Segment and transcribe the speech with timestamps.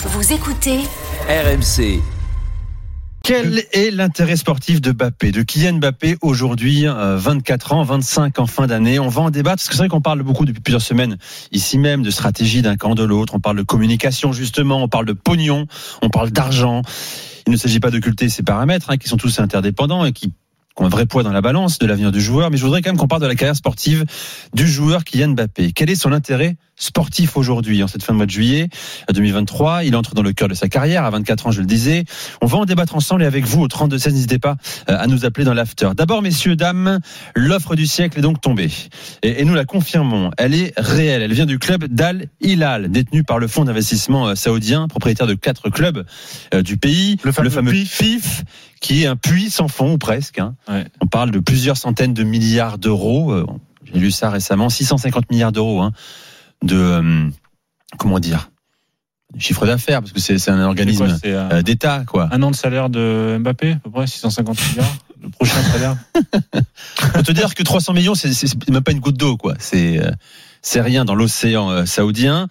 [0.00, 0.78] Vous écoutez
[1.28, 2.00] RMC.
[3.24, 8.68] Quel est l'intérêt sportif de Mbappé, de Kylian Mbappé aujourd'hui, 24 ans, 25 en fin
[8.68, 9.00] d'année?
[9.00, 11.18] On va en débattre parce que c'est vrai qu'on parle beaucoup depuis plusieurs semaines
[11.50, 13.34] ici même de stratégie d'un camp de l'autre.
[13.34, 15.66] On parle de communication justement, on parle de pognon,
[16.00, 16.82] on parle d'argent.
[17.48, 20.32] Il ne s'agit pas d'occulter ces paramètres hein, qui sont tous interdépendants et qui
[20.76, 22.52] ont un vrai poids dans la balance de l'avenir du joueur.
[22.52, 24.04] Mais je voudrais quand même qu'on parle de la carrière sportive
[24.54, 25.72] du joueur Kylian Mbappé.
[25.72, 28.68] Quel est son intérêt sportif aujourd'hui, en cette fin de mois de juillet
[29.12, 29.84] 2023.
[29.84, 32.04] Il entre dans le cœur de sa carrière, à 24 ans, je le disais.
[32.40, 34.56] On va en débattre ensemble et avec vous au 32-16, n'hésitez pas
[34.88, 35.90] euh, à nous appeler dans l'after.
[35.96, 37.00] D'abord, messieurs, dames,
[37.34, 38.70] l'offre du siècle est donc tombée.
[39.22, 40.30] Et, et, nous la confirmons.
[40.38, 41.22] Elle est réelle.
[41.22, 45.34] Elle vient du club d'Al Hilal, détenu par le fonds d'investissement euh, saoudien, propriétaire de
[45.34, 46.04] quatre clubs
[46.54, 47.18] euh, du pays.
[47.24, 47.98] Le fameux, le fameux PIF.
[47.98, 48.44] PIF,
[48.80, 50.38] qui est un puits sans fond, ou presque.
[50.38, 50.54] Hein.
[50.68, 50.86] Ouais.
[51.00, 53.34] On parle de plusieurs centaines de milliards d'euros.
[53.84, 54.68] J'ai lu ça récemment.
[54.68, 55.80] 650 milliards d'euros.
[55.80, 55.92] Hein
[56.62, 57.30] de euh,
[57.98, 58.50] comment dire
[59.36, 62.28] chiffre d'affaires parce que c'est c'est un organisme euh, euh, d'État quoi.
[62.32, 64.96] Un an de salaire de Mbappé, à peu près 650 milliards.
[65.22, 65.96] Le prochain salaire.
[66.96, 69.54] Faut te dire que 300 millions c'est même pas une goutte d'eau quoi.
[69.58, 70.12] C'est euh,
[70.62, 72.48] c'est rien dans l'océan saoudien.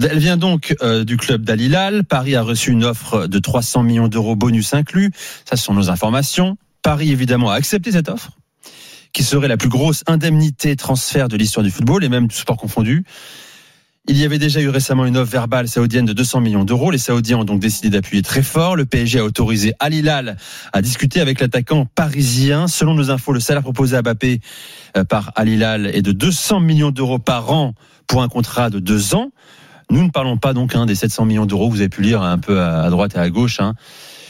[0.00, 2.04] Elle vient donc euh, du club d'Al.
[2.04, 5.12] Paris a reçu une offre de 300 millions d'euros bonus inclus.
[5.44, 6.56] Ça ce sont nos informations.
[6.82, 8.37] Paris évidemment a accepté cette offre
[9.12, 12.56] qui serait la plus grosse indemnité transfert de l'histoire du football et même du sport
[12.56, 13.04] confondu.
[14.10, 16.90] Il y avait déjà eu récemment une offre verbale saoudienne de 200 millions d'euros.
[16.90, 18.74] Les Saoudiens ont donc décidé d'appuyer très fort.
[18.74, 20.38] Le PSG a autorisé Al Hilal
[20.72, 22.68] à discuter avec l'attaquant parisien.
[22.68, 24.40] Selon nos infos, le salaire proposé à Mbappé
[24.96, 27.74] euh, par Al Hilal est de 200 millions d'euros par an
[28.06, 29.30] pour un contrat de deux ans.
[29.90, 31.70] Nous ne parlons pas donc hein, des 700 millions d'euros.
[31.70, 33.60] Vous avez pu lire un peu à droite et à gauche.
[33.60, 33.74] Hein.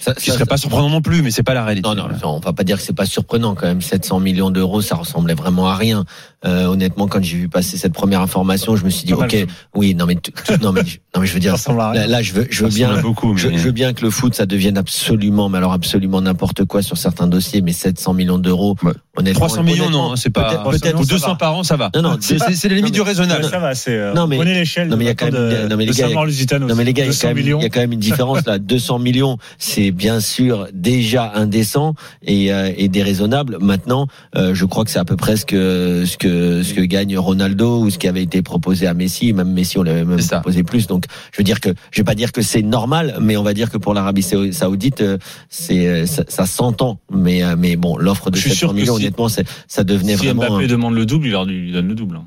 [0.00, 1.88] Ça, Ce qui serait pas surprenant non plus, mais c'est pas la réalité.
[1.88, 3.80] Non, non, non, on va pas dire que c'est pas surprenant quand même.
[3.80, 6.04] 700 millions d'euros, ça ressemblait vraiment à rien.
[6.46, 9.96] Euh, honnêtement, quand j'ai vu passer cette première information, je me suis dit, ok, oui,
[9.96, 10.16] non mais,
[10.62, 12.00] non mais, je- non mais je veux dire, Ça ressemble à rien.
[12.02, 14.10] là, là, je veux, je veux bien, beaucoup, mais- je, je veux bien que le
[14.10, 18.38] foot ça devienne absolument, mais alors absolument n'importe quoi sur certains dossiers, mais 700 millions
[18.38, 18.92] d'euros, Ouais.
[19.18, 19.38] Honnêtement.
[19.46, 20.44] 300 millions, honnêtement, non, c'est pas.
[20.64, 21.90] peut-être- peut-être- Ou 200 par an, ça va.
[21.94, 23.44] Non, non, c'est c'est- la limite non, du raisonnable.
[23.44, 23.92] Ça va, c'est.
[23.96, 24.88] euh, Non, mais- prenez l'échelle.
[24.88, 26.08] non, mais il y a quand même- de, non, mais les gars, il y a-
[26.08, 26.66] Samuel Lusitano.
[26.66, 27.60] Non mais les gars, il y a 200 quand même, il millions.
[27.60, 28.58] y a quand même une différence là.
[28.58, 31.94] 200 millions, c'est bien sûr déjà indécent
[32.26, 33.58] et, euh, et déraisonnable.
[33.60, 34.06] Maintenant,
[34.36, 37.16] euh, je crois que c'est à peu près ce que ce que ce que gagne
[37.18, 39.32] Ronaldo ou ce qui avait été proposé à Messi.
[39.32, 40.86] Même Messi, on l'avait même proposé plus.
[40.86, 43.54] Donc, je veux dire que je vais pas dire que c'est normal, mais on va
[43.54, 46.98] dire que pour l'Arabie Sao- Saoudite, euh, c'est ça, ça s'entend.
[47.12, 49.28] Mais euh, mais bon, l'offre de Je suis 700 sûr que millions, si- honnêtement,
[49.68, 50.42] ça devenait Si vraiment.
[50.48, 52.16] Mbappé un- demande le double, il leur lui donne le double.
[52.16, 52.24] hein.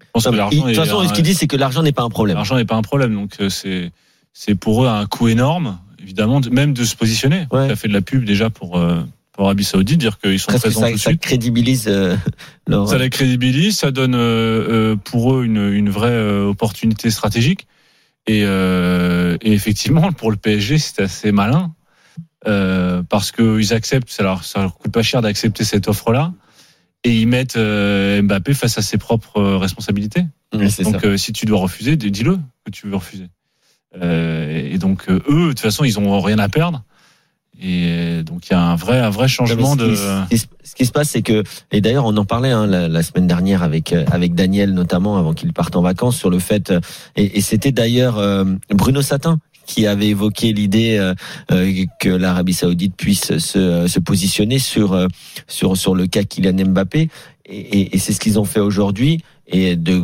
[0.00, 2.02] Je pense que De toute façon, un- ce qu'il dit, c'est que l'argent n'est pas
[2.02, 2.36] un problème.
[2.36, 3.90] L'argent n'est pas un problème, donc euh, c'est
[4.32, 7.46] c'est pour eux un coût énorme, évidemment, de- même de se positionner.
[7.52, 7.68] Ouais.
[7.68, 9.00] Ça fait de la pub déjà pour euh,
[9.32, 11.20] pour Arabie Saoudite, dire qu'ils sont présents ça, tout de ça suite.
[11.20, 12.16] crédibilise euh,
[12.66, 12.88] leur.
[12.88, 17.66] Ça les crédibilise, ça donne euh, pour eux une, une vraie opportunité stratégique.
[18.26, 21.72] Et, et effectivement, pour le PSG, c'est assez malin
[22.46, 26.32] euh, parce qu'ils acceptent, ça leur, ça leur coûte pas cher d'accepter cette offre-là,
[27.04, 30.24] et ils mettent euh, Mbappé face à ses propres euh, responsabilités.
[30.84, 33.28] Donc, euh, si tu dois refuser, dis- dis-le que tu veux refuser.
[34.00, 36.84] Et donc, eux, de toute façon, ils ont rien à perdre.
[37.60, 39.96] Et donc, il y a un vrai, un vrai changement de.
[40.36, 43.02] ce, qui, ce se passe, c'est que, et d'ailleurs, on en parlait hein, la, la
[43.02, 46.72] semaine dernière avec avec Daniel notamment avant qu'il parte en vacances sur le fait,
[47.16, 51.14] et, et c'était d'ailleurs euh, Bruno Satin qui avait évoqué l'idée euh,
[51.52, 55.06] euh, que l'Arabie Saoudite puisse se, euh, positionner sur
[55.46, 57.10] sur le cas Kylian Mbappé,
[57.44, 60.02] et, et, et c'est ce qu'ils ont fait aujourd'hui, et de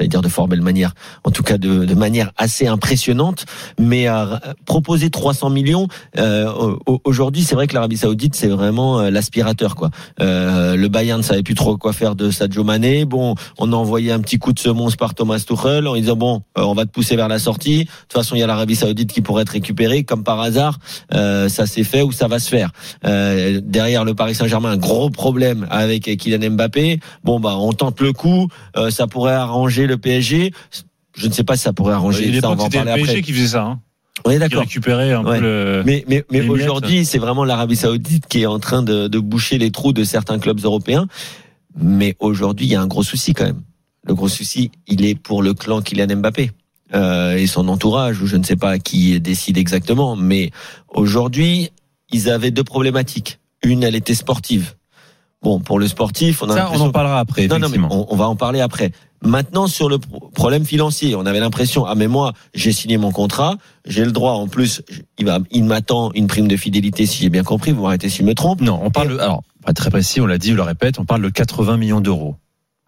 [0.00, 0.94] j'allais dire de fort belle manière,
[1.24, 3.44] en tout cas de, de manière assez impressionnante,
[3.78, 5.88] mais à proposer 300 millions
[6.18, 6.50] euh,
[6.86, 9.90] au- aujourd'hui, c'est vrai que l'Arabie Saoudite c'est vraiment euh, l'aspirateur quoi.
[10.20, 13.04] Euh, le Bayern ne savait plus trop quoi faire de Sadio Mané.
[13.04, 16.42] Bon, on a envoyé un petit coup de semonce par Thomas Tuchel en disant bon,
[16.56, 17.80] euh, on va te pousser vers la sortie.
[17.80, 20.78] De toute façon, il y a l'Arabie Saoudite qui pourrait être récupérée comme par hasard.
[21.12, 22.70] Euh, ça s'est fait ou ça va se faire.
[23.04, 27.00] Euh, derrière le Paris Saint-Germain, un gros problème avec Kylian Mbappé.
[27.22, 28.48] Bon bah, on tente le coup.
[28.76, 30.52] Euh, ça pourrait arranger le PSG.
[31.16, 32.26] Je ne sais pas si ça pourrait arranger.
[32.26, 33.22] il est ça, on va en c'était le parler PSG après.
[33.22, 33.62] qui faisait ça.
[33.64, 33.80] Hein.
[34.24, 34.60] On est Qui d'accord.
[34.60, 35.38] récupérait un Ouais.
[35.38, 35.82] peu le.
[35.86, 39.58] Mais, mais, mais aujourd'hui, c'est vraiment l'Arabie Saoudite qui est en train de, de boucher
[39.58, 41.06] les trous de certains clubs européens.
[41.78, 43.62] Mais aujourd'hui, il y a un gros souci quand même.
[44.06, 46.50] Le gros souci, il est pour le clan Kylian Mbappé
[46.94, 50.16] euh, et son entourage, ou je ne sais pas qui décide exactement.
[50.16, 50.50] Mais
[50.88, 51.70] aujourd'hui,
[52.12, 53.38] ils avaient deux problématiques.
[53.62, 54.74] Une, elle était sportive.
[55.42, 57.46] Bon, pour le sportif, on a Ça, on en parlera après.
[57.46, 58.92] non, non, mais on va en parler après.
[59.22, 63.12] Maintenant, sur le pro- problème financier, on avait l'impression, ah mais moi, j'ai signé mon
[63.12, 63.56] contrat,
[63.86, 64.82] j'ai le droit, en plus,
[65.50, 68.34] il m'attend une prime de fidélité, si j'ai bien compris, vous m'arrêtez si je me
[68.34, 68.60] trompe.
[68.62, 69.20] Non, on parle.
[69.20, 70.20] Alors, pas très précis.
[70.22, 70.98] On l'a dit, on le répète.
[70.98, 72.36] On parle de 80 millions d'euros.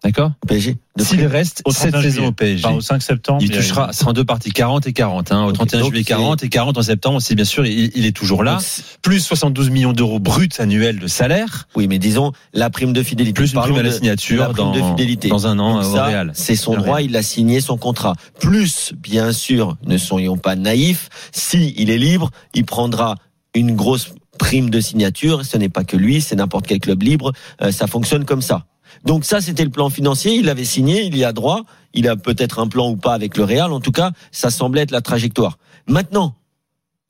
[0.03, 0.77] D'accord PSG.
[0.97, 2.27] De S'il reste Au cette 31 saison juillet.
[2.27, 3.39] au PSG, Enfin, au 5 septembre.
[3.41, 5.31] il touchera, ce sera en deux parties, 40 et 40.
[5.31, 7.21] Hein, au Ok, 31 donc juillet, c'est- 40 et 40 en septembre.
[7.21, 8.53] C'est bien sûr, il, il est toujours là.
[8.55, 11.67] Donc, c'est- Plus 72 millions d'euros bruts annuels de salaire.
[11.75, 13.33] Oui, mais disons la prime de fidélité.
[13.33, 15.29] Plus une prime à la signature la prime dans, de fidélité.
[15.29, 16.31] dans un an Donc au Real.
[16.35, 18.13] C'est son droit, il a signé son contrat.
[18.41, 23.15] Plus, bien sûr, ne soyons pas naïfs, si il est libre, il prendra
[23.55, 25.45] une grosse prime de signature.
[25.45, 27.31] Ce n'est pas que lui, c'est n'importe quel club libre.
[27.61, 28.65] Euh, ça fonctionne comme ça.
[29.05, 30.35] Donc ça, c'était le plan financier.
[30.35, 31.61] Il avait signé, il y a droit.
[31.93, 33.71] Il a peut-être un plan ou pas avec le Real.
[33.71, 35.57] En tout cas, ça semblait être la trajectoire.
[35.87, 36.35] Maintenant,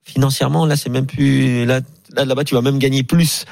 [0.04, 1.82] financièrement, là, c'est même plus là.
[2.16, 3.46] Là, là-bas, tu vas même gagner plus,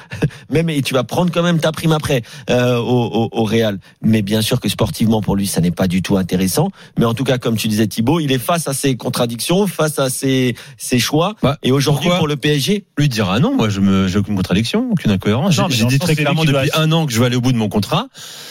[0.52, 3.78] même et tu vas prendre quand même ta prime après euh, au, au, au Real.
[4.02, 6.70] Mais bien sûr que sportivement pour lui, ça n'est pas du tout intéressant.
[6.98, 9.98] Mais en tout cas, comme tu disais Thibaut, il est face à ses contradictions, face
[9.98, 11.34] à ses, ses choix.
[11.42, 14.88] Bah, et aujourd'hui, pour le PSG, Lui dira non, moi je me, j'ai aucune contradiction,
[14.92, 15.56] aucune incohérence.
[15.58, 17.26] Non, J'ai mais j'ai dans dit très clairement doit depuis un an que je vais
[17.26, 18.08] aller au bout de mon contrat,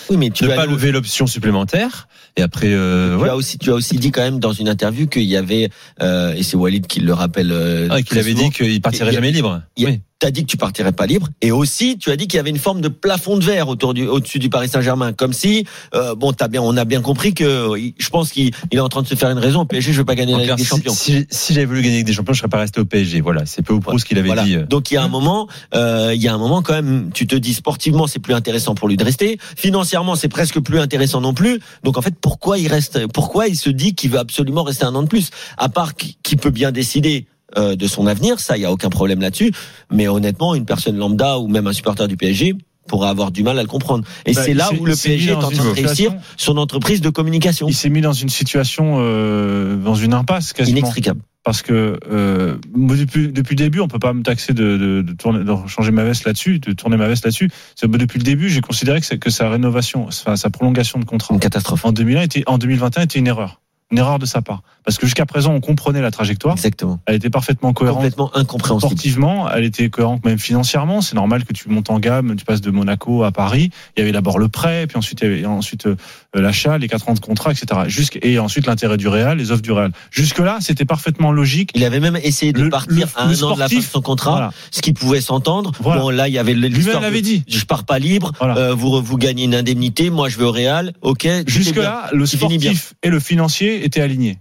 [0.10, 2.08] oui, mais tu ne vas pas aller lever l'option supplémentaire.
[2.38, 3.30] Et après, euh, Tu ouais.
[3.30, 5.70] as aussi, tu as aussi dit quand même dans une interview qu'il y avait,
[6.02, 7.52] euh, et c'est Walid qui le rappelle.
[7.52, 9.62] Euh, Ah, qu'il avait dit qu'il partirait jamais libre.
[9.76, 10.00] il y a- Oui.
[10.22, 12.52] T'as dit que tu partirais pas libre, et aussi tu as dit qu'il y avait
[12.52, 15.66] une forme de plafond de verre autour du, au-dessus du Paris Saint-Germain, comme si,
[15.96, 18.88] euh, bon, t'as bien, on a bien compris que, je pense qu'il il est en
[18.88, 19.62] train de se faire une raison.
[19.62, 20.94] Au PSG, je veux pas gagner En la clair, Ligue des Champions.
[20.94, 23.20] si, si j'avais voulu gagner avec des champions, je serais pas resté au PSG.
[23.22, 24.44] Voilà, c'est peu ou prou ce qu'il avait Voilà.
[24.44, 24.58] dit.
[24.58, 24.66] euh.
[24.68, 27.26] Donc il y a un moment, euh, il y a un moment quand même, tu
[27.26, 31.20] te dis sportivement c'est plus intéressant pour lui de rester, financièrement c'est presque plus intéressant
[31.20, 31.60] non plus.
[31.84, 34.94] Donc en fait pourquoi il reste, pourquoi il se dit qu'il veut absolument rester un
[34.94, 37.26] an de plus, à part qu'il peut bien décider.
[37.58, 39.52] Euh, de son avenir, ça, il y a aucun problème là-dessus.
[39.92, 42.56] Mais honnêtement, une personne lambda ou même un supporter du PSG
[42.88, 44.04] pourra avoir du mal à le comprendre.
[44.26, 47.10] Et Bah, c'est là où le PSG est en train de réussir son entreprise de
[47.10, 47.68] communication.
[47.68, 50.80] Il s'est mis dans une situation, euh, dans une impasse quasiment.
[50.80, 51.22] Inextricable.
[51.44, 55.14] parce que euh, depuis, depuis le début, on peut pas me taxer de, de, de,
[55.14, 57.50] tourner, de changer ma veste là-dessus, de tourner ma veste là-dessus.
[57.80, 61.40] Que depuis le début, j'ai considéré que, sa rénovation, enfin, sa prolongation de contrat Une
[61.40, 61.86] catastrophe.
[61.86, 65.06] en 2001 était, en 2021 était une erreur, une erreur de sa part, parce que
[65.06, 67.00] jusqu'à présent, on comprenait la trajectoire, Exactement.
[67.06, 67.98] elle était parfaitement cohérente.
[68.00, 68.90] Complètement incompréhensible.
[68.92, 71.02] Sportivement, elle était cohérente même financièrement.
[71.02, 73.70] C'est normal que tu montes en gamme, tu passes de Monaco à Paris.
[73.96, 75.96] Il y avait d'abord le prêt, puis ensuite il y avait ensuite euh,
[76.34, 77.82] l'achat, les quatre ans de contrat, etc.
[77.88, 79.92] Jusqu' et ensuite l'intérêt du Real, les offres du Real.
[80.10, 81.72] Jusque là, c'était parfaitement logique.
[81.76, 83.76] Il avait même essayé de Le- partir le- à un le an de la fin
[83.76, 84.32] de sportif, son contrat.
[84.32, 84.52] Voilà.
[84.72, 85.72] ce qui pouvait s'entendre.
[85.82, 86.02] Voilà.
[86.02, 87.02] Bon, là, il y avait Lui-même l'histoire.
[87.02, 87.44] l'avait dit.
[87.48, 88.32] Je pars pas libre.
[88.40, 88.58] Voilà.
[88.58, 90.10] euh, vous vous gagnez une indemnité.
[90.10, 90.94] Moi, je vais au Real.
[91.02, 91.20] Ok.
[91.22, 91.84] tout est Jusque bien.
[91.84, 94.40] là, le sportif et le financier étaient alignés.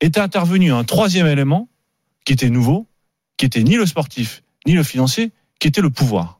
[0.00, 1.68] Était intervenu un troisième élément
[2.24, 2.86] qui était nouveau,
[3.36, 6.39] qui était ni le sportif ni le financier, qui était le pouvoir.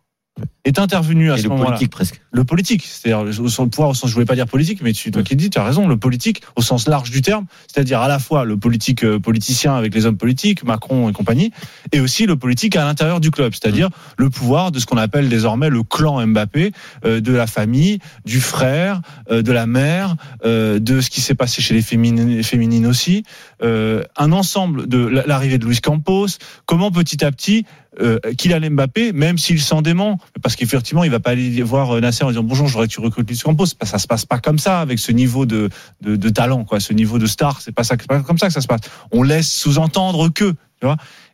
[0.64, 1.70] Est intervenu à Et ce le moment-là.
[1.70, 2.20] politique presque.
[2.32, 4.80] le politique, c'est-à-dire le, au sens- le pouvoir au sens, je voulais pas dire politique,
[4.82, 7.22] mais tu, toi qui le dis, tu as raison, le politique au sens large du
[7.22, 11.12] terme, c'est-à-dire à la fois le politique euh, politicien avec les hommes politiques, Macron et
[11.14, 11.50] compagnie,
[11.92, 13.88] et aussi le politique à l'intérieur du club, c'est-à-dire
[14.18, 16.72] le pouvoir de ce qu'on appelle désormais le clan Mbappé,
[17.06, 19.00] euh, de la famille, du frère,
[19.30, 23.22] euh, de la mère, de ce qui s'est passé chez les féminines, aussi,
[23.62, 26.26] un ensemble de la- l'arrivée de Luis Campos,
[26.66, 27.64] comment petit à petit
[27.98, 32.00] euh, Kylian Mbappé, même s'il s'en dément, parce qu'effectivement, il va pas aller voir euh,
[32.00, 33.66] Nasser en disant bonjour, que tu recrutes Luis Campos.
[33.82, 35.70] Ça se passe pas comme ça avec ce niveau de,
[36.00, 37.60] de, talent, quoi, ce niveau de star.
[37.60, 38.82] C'est pas ça, pas comme ça que ça se passe.
[39.10, 40.54] On laisse sous-entendre que.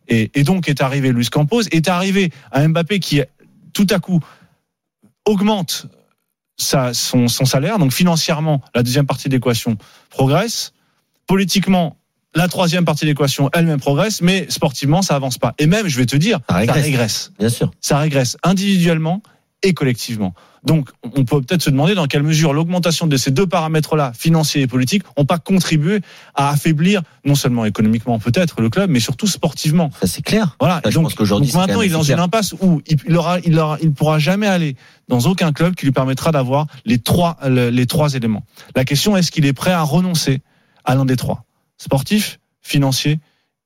[0.08, 3.20] Et, donc est arrivé Luis Campos, est arrivé un Mbappé qui
[3.72, 4.20] tout à coup
[5.24, 5.86] augmente
[6.56, 6.92] son,
[7.28, 7.78] son salaire.
[7.78, 9.76] Donc financièrement, la deuxième partie de l'équation
[10.10, 10.72] progresse.
[11.26, 11.96] Politiquement,
[12.34, 15.54] la troisième partie de l'équation elle-même progresse, mais sportivement, ça avance pas.
[15.58, 16.84] Et même, je vais te dire, Ça ça régresse.
[16.84, 17.32] régresse.
[17.38, 17.70] Bien sûr.
[17.80, 19.22] Ça régresse individuellement
[19.62, 20.34] et collectivement.
[20.64, 24.62] Donc, on peut peut-être se demander dans quelle mesure l'augmentation de ces deux paramètres-là, financiers
[24.62, 26.00] et politiques, n'ont pas contribué
[26.34, 29.90] à affaiblir, non seulement économiquement peut-être, le club, mais surtout sportivement.
[30.00, 30.56] Ça c'est clair.
[30.60, 30.80] Voilà.
[30.84, 33.38] Ça, je donc, pense quand maintenant, il est dans une impasse où il, il aura,
[33.44, 34.76] il aura, il pourra jamais aller
[35.08, 38.44] dans aucun club qui lui permettra d'avoir les trois, le- les trois éléments.
[38.74, 40.42] La question est-ce qu'il est prêt à renoncer
[40.84, 41.44] à l'un des trois?
[41.78, 43.18] Sportif, financier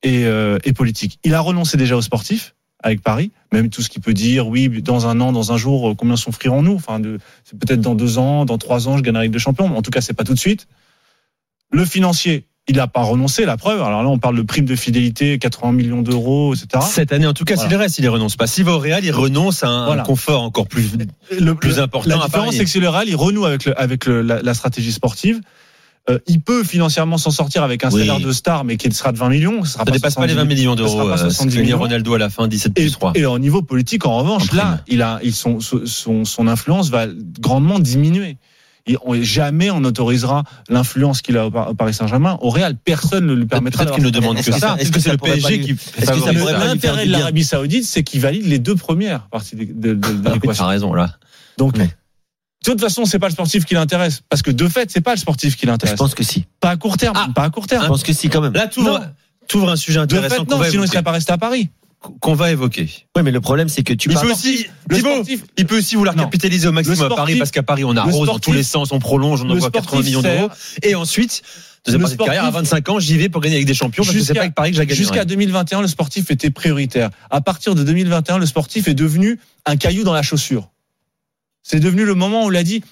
[0.03, 1.19] et, euh, et politique.
[1.25, 4.69] Il a renoncé déjà au sportif avec Paris, même tout ce qu'il peut dire, oui,
[4.83, 7.01] dans un an, dans un jour, euh, combien s'offrirons-nous Enfin,
[7.45, 9.83] c'est peut-être dans deux ans, dans trois ans, je gagnerai avec de champions, mais en
[9.83, 10.67] tout cas, c'est pas tout de suite.
[11.71, 13.83] Le financier, il n'a pas renoncé, la preuve.
[13.83, 16.83] Alors là, on parle de prime de fidélité, 80 millions d'euros, etc.
[16.89, 17.69] Cette année, en tout cas, Voilà.
[17.69, 18.47] s'il reste, il y renonce pas.
[18.47, 20.03] S'il va au Real, il renonce à un, Voilà.
[20.03, 20.93] confort encore plus,
[21.39, 24.23] le plus important La différence, c'est que le Real, il renoue avec, le, avec le-
[24.23, 25.41] la, la stratégie sportive.
[26.11, 28.01] Euh, il peut financièrement s'en sortir avec un Oui.
[28.07, 29.65] salaire de star, mais qui sera de 20 millions.
[29.65, 31.09] Ce sera Ça dépasse pas les 20 millions ça sera d'euros.
[31.09, 31.79] pas euh, 70 ce que gagnait millions.
[31.79, 33.13] Ronaldo à la fin, 17 Et, plus 3.
[33.15, 36.47] et au niveau politique, en revanche, En là, il a, ils sont, son, son, son
[36.49, 37.07] influence va
[37.41, 38.39] grandement diminuer.
[38.87, 42.39] Et on, jamais on autorisera l'influence qu'il a au, Par- au Paris Saint-Germain.
[42.41, 43.85] Au Real, personne ne lui permettra.
[43.85, 44.59] Peut-être qu'il ne demande que ça.
[44.59, 47.45] ça- Est-ce que c'est ça le pas PSG qui ça ça pas L'intérêt de l'Arabie
[47.45, 50.65] Saoudite, c'est qu'il valide les deux premières parties de, Ah l'équation.
[50.65, 51.11] T'as raison, là.
[51.59, 51.77] Donc.
[52.65, 54.21] De toute façon, c'est pas le sportif qui l'intéresse.
[54.29, 55.97] Parce que de fait, c'est pas le sportif qui Je l'intéresse.
[55.97, 56.45] pense que si.
[56.61, 57.15] Pas à court terme.
[57.17, 57.29] Ah.
[57.35, 57.87] Pas à court Je terme.
[57.87, 58.53] pense que si quand même.
[58.53, 59.01] Là, tu ouvres,
[59.49, 61.13] tu ouvres un sujet De intéressant fait, qu'on non, va, sinon il évoquer, serait pas
[61.13, 61.71] resté à Paris.
[62.21, 62.89] qu'on va évoquer.
[63.17, 65.77] Oui, mais le problème c'est que tu Il peut aussi, Le Thibaut, sportif- il peut
[65.79, 66.25] aussi vouloir Non.
[66.25, 68.99] capitaliser au maximum à Paris parce qu'à Paris on arrose dans tous les sens, on
[68.99, 70.49] prolonge, on envoie sportif 80 millions d'euros.
[70.83, 71.43] Et ensuite,
[71.85, 74.03] deuxième partie de carrière, à sportif- 25 ans, j'y vais pour gagner avec des champions
[74.03, 74.97] parce que c'est Jusqu'à- pas avec Paris que je la gagne.
[74.97, 77.11] Jusqu'à 2021, le sportif était prioritaire.
[77.31, 80.71] À partir de 2021, le sportif est devenu un caillou dans la chaussure.
[81.63, 82.83] C'est devenu le moment où il a dit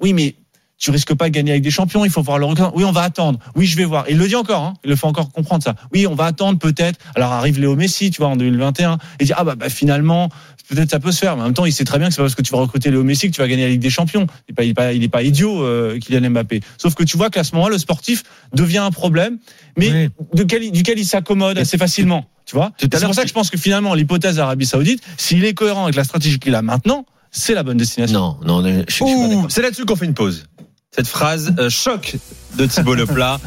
[0.00, 0.34] oui, mais
[0.78, 2.66] tu risques pas de gagner avec des champions, il faut voir le recul.
[2.74, 3.38] Oui, on va attendre.
[3.54, 4.04] Oui, je vais voir.
[4.10, 4.74] Il le dit encore, hein.
[4.84, 5.74] il le fait encore comprendre ça.
[5.94, 6.98] Oui, on va attendre peut-être.
[7.14, 10.28] Alors arrive Léo Messi, tu vois, en 2021, et dit ah bah, bah, finalement
[10.68, 11.36] peut-être ça peut se faire.
[11.36, 12.58] Mais en même temps, il sait très bien que c'est pas parce que tu vas
[12.58, 14.26] recruter Léo Messi que tu vas gagner la Ligue des Champions.
[14.48, 16.60] Il est pas, il est pas, il est pas idiot, euh, Kylian Mbappé.
[16.76, 19.38] Sauf que tu vois qu'à ce moment-là, le sportif devient un problème,
[19.78, 20.08] mais Oui.
[20.34, 22.26] duquel, duquel il s'accommode assez facilement.
[22.44, 25.54] Tu vois C'est pour ça que je pense que finalement, l'hypothèse d'Arabie Saoudite, s'il est
[25.54, 27.06] cohérent avec la stratégie qu'il a maintenant,
[27.36, 28.38] c'est la bonne destination.
[28.44, 30.46] Non, non, je, je c'est là-dessus qu'on fait une pause.
[30.90, 32.16] Cette phrase euh, choc
[32.56, 33.38] de Thibaut Leplat.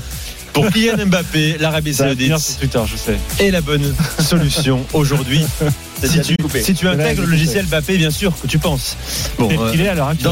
[0.54, 3.18] Pour Kylian Mbappé, l'Arabie Saoudite sur Twitter, je sais.
[3.40, 5.44] est la bonne solution aujourd'hui.
[6.02, 8.96] Si tu, si tu intègres le logiciel Mbappé, bien sûr que tu penses.
[9.38, 10.28] Bon, euh, qu'il est à l'heure actuelle.